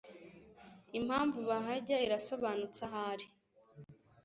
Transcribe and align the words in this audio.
impamvu 0.99 1.37
bahajya 1.49 1.97
irasobanutse 2.05 2.79
ahari, 2.87 3.25